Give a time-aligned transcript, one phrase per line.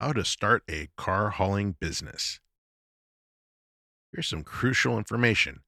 [0.00, 2.40] How to start a car hauling business.
[4.10, 5.60] Here's some crucial information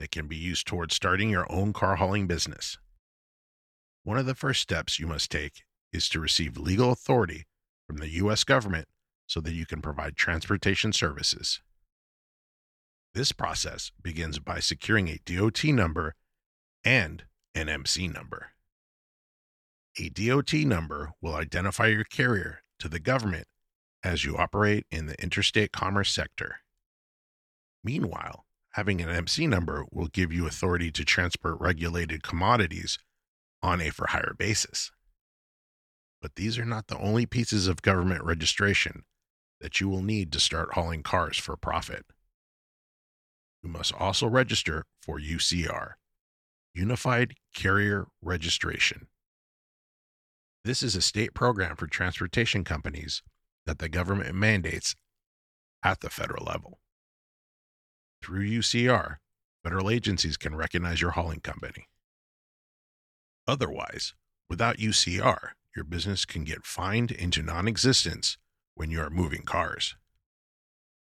[0.00, 2.76] that can be used towards starting your own car hauling business.
[4.02, 5.62] One of the first steps you must take
[5.92, 7.44] is to receive legal authority
[7.86, 8.42] from the U.S.
[8.42, 8.88] government
[9.28, 11.60] so that you can provide transportation services.
[13.14, 16.16] This process begins by securing a DOT number
[16.82, 18.48] and an MC number.
[20.00, 23.46] A DOT number will identify your carrier to the government
[24.02, 26.60] as you operate in the interstate commerce sector.
[27.82, 32.98] Meanwhile, having an MC number will give you authority to transport regulated commodities
[33.62, 34.90] on a for hire basis.
[36.20, 39.04] But these are not the only pieces of government registration
[39.60, 42.04] that you will need to start hauling cars for profit.
[43.62, 45.94] You must also register for UCR,
[46.74, 49.08] Unified Carrier Registration.
[50.64, 53.22] This is a state program for transportation companies
[53.68, 54.96] that the government mandates
[55.84, 56.80] at the federal level.
[58.22, 59.16] Through UCR,
[59.62, 61.86] federal agencies can recognize your hauling company.
[63.46, 64.14] Otherwise,
[64.48, 68.38] without UCR, your business can get fined into non existence
[68.74, 69.96] when you are moving cars.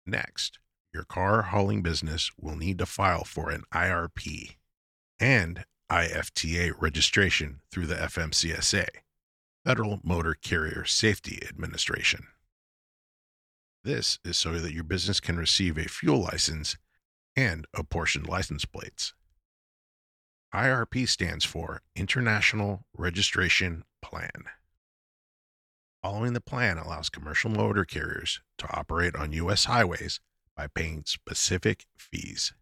[0.06, 0.58] Next,
[0.95, 4.56] your car hauling business will need to file for an IRP
[5.20, 8.86] and IFTA registration through the FMCSA,
[9.62, 12.28] Federal Motor Carrier Safety Administration.
[13.87, 16.77] This is so that your business can receive a fuel license
[17.37, 19.15] and apportioned license plates.
[20.53, 24.47] IRP stands for International Registration Plan.
[26.03, 29.67] Following the plan allows commercial motor carriers to operate on U.S.
[29.67, 30.19] highways
[30.57, 32.53] by paying specific fees.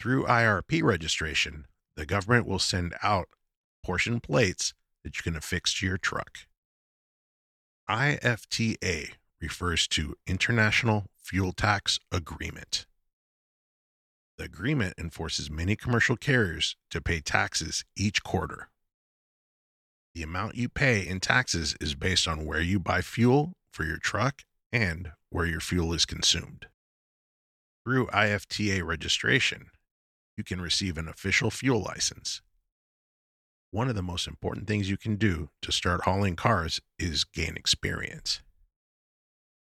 [0.00, 3.28] Through IRP registration, the government will send out
[3.84, 6.38] portion plates that you can affix to your truck.
[7.86, 9.10] IFTA
[9.44, 12.86] refers to International Fuel Tax Agreement.
[14.38, 18.70] The agreement enforces many commercial carriers to pay taxes each quarter.
[20.14, 23.98] The amount you pay in taxes is based on where you buy fuel for your
[23.98, 26.64] truck and where your fuel is consumed.
[27.84, 29.66] Through IFTA registration,
[30.38, 32.40] you can receive an official fuel license.
[33.70, 37.58] One of the most important things you can do to start hauling cars is gain
[37.58, 38.40] experience.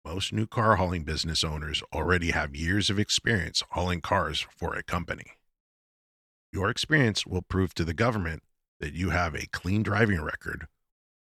[0.07, 4.85] Most new car hauling business owners already have years of experience hauling cars for a
[4.85, 5.33] company.
[6.53, 8.45] Your experience will prove to the government
[8.79, 10.69] that you have a clean driving record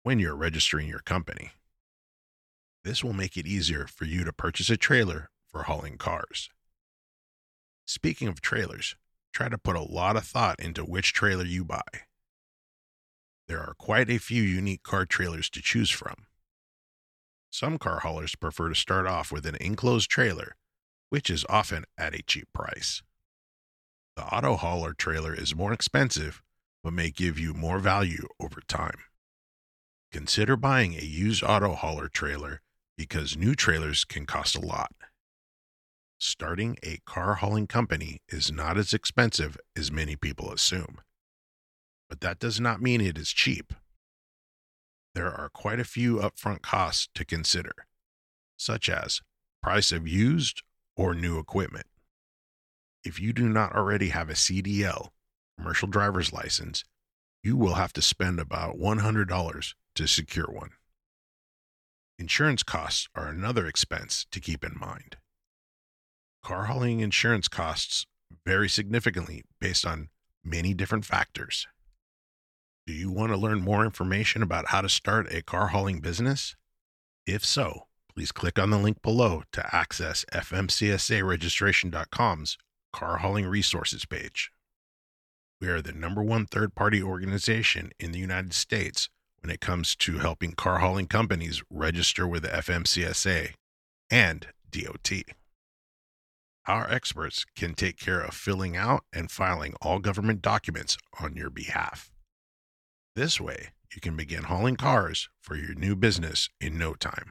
[0.02, 1.52] when you're registering your company.
[2.82, 6.50] This will make it easier for you to purchase a trailer for hauling cars.
[7.86, 8.96] Speaking of trailers,
[9.32, 11.86] try to put a lot of thought into which trailer you buy.
[13.46, 16.26] There are quite a few unique car trailers to choose from.
[17.54, 20.56] Some car haulers prefer to start off with an enclosed trailer,
[21.10, 23.00] which is often at a cheap price.
[24.16, 26.42] The auto hauler trailer is more expensive,
[26.82, 28.98] but may give you more value over time.
[30.10, 32.60] Consider buying a used auto hauler trailer
[32.98, 34.90] because new trailers can cost a lot.
[36.18, 41.00] Starting a car hauling company is not as expensive as many people assume.
[42.08, 43.72] But that does not mean it is cheap
[45.14, 47.86] there are quite a few upfront costs to consider,
[48.56, 49.20] such as
[49.62, 50.62] price of used
[50.96, 51.86] or new equipment.
[53.04, 55.08] If you do not already have a CDL,
[55.56, 56.84] commercial driver's license,
[57.42, 60.70] you will have to spend about $100 to secure one.
[62.18, 65.16] Insurance costs are another expense to keep in mind.
[66.42, 68.06] Car hauling insurance costs
[68.46, 70.08] vary significantly based on
[70.44, 71.66] many different factors.
[72.86, 76.54] Do you want to learn more information about how to start a car hauling business?
[77.26, 82.58] If so, please click on the link below to access FMCSAregistration.com's
[82.92, 84.50] car hauling resources page.
[85.62, 89.08] We are the number one third party organization in the United States
[89.40, 93.54] when it comes to helping car hauling companies register with the FMCSA
[94.10, 95.10] and DOT.
[96.66, 101.48] Our experts can take care of filling out and filing all government documents on your
[101.48, 102.10] behalf.
[103.16, 107.30] This way, you can begin hauling cars for your new business in no time.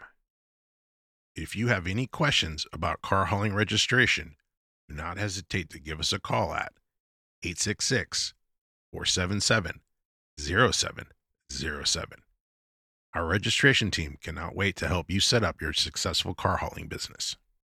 [1.35, 4.38] If you have any questions about car hauling registration,
[4.88, 6.71] do not hesitate to give us a call at
[7.44, 8.33] 866
[8.94, 9.81] 477
[10.39, 12.18] 0707.
[13.13, 17.36] Our registration team cannot wait to help you set up your successful car hauling business.